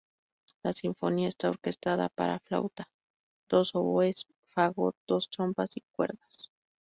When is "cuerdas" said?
5.95-6.49